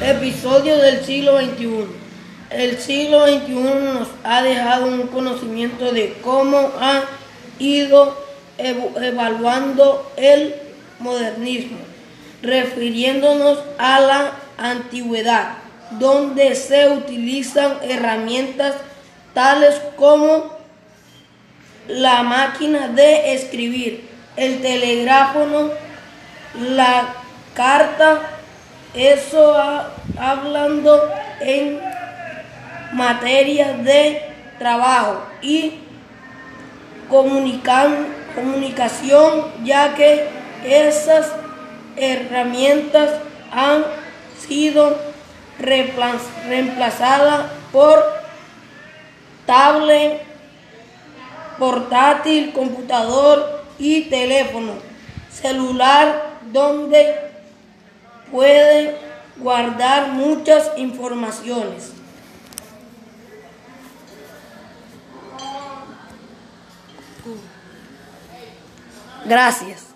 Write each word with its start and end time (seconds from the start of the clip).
Episodio 0.00 0.78
del 0.78 1.04
siglo 1.04 1.38
XXI. 1.38 1.84
El 2.48 2.78
siglo 2.78 3.26
XXI 3.26 3.52
nos 3.52 4.08
ha 4.24 4.42
dejado 4.42 4.86
un 4.86 5.08
conocimiento 5.08 5.92
de 5.92 6.14
cómo 6.22 6.72
ha 6.80 7.02
ido 7.58 8.16
evaluando 8.56 10.10
el 10.16 10.54
modernismo, 11.00 11.76
refiriéndonos 12.40 13.58
a 13.76 14.00
la 14.00 14.32
antigüedad, 14.56 15.58
donde 15.90 16.54
se 16.54 16.88
utilizan 16.88 17.76
herramientas 17.82 18.76
tales 19.34 19.82
como 19.96 20.56
la 21.88 22.22
máquina 22.22 22.88
de 22.88 23.34
escribir, 23.34 24.08
el 24.36 24.62
teléfono, 24.62 25.72
la 26.58 27.14
carta, 27.52 28.39
eso 28.94 29.54
hablando 30.18 31.10
en 31.40 31.80
materia 32.92 33.74
de 33.74 34.22
trabajo 34.58 35.22
y 35.42 35.74
comunicación, 37.08 38.06
ya 39.64 39.94
que 39.94 40.28
esas 40.64 41.32
herramientas 41.96 43.10
han 43.52 43.84
sido 44.38 44.96
reemplazadas 45.58 47.46
por 47.72 48.02
tablet, 49.46 50.22
portátil, 51.58 52.52
computador 52.52 53.64
y 53.78 54.02
teléfono 54.02 54.72
celular 55.30 56.38
donde 56.52 57.29
puede 58.30 58.96
guardar 59.36 60.12
muchas 60.12 60.70
informaciones. 60.76 61.92
Gracias. 69.24 69.86